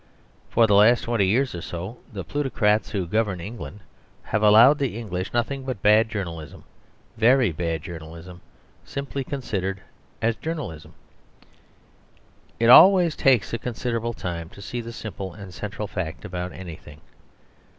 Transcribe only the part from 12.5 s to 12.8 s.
It